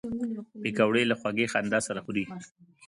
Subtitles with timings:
[0.61, 2.23] پکورې له خوږې خندا سره خوري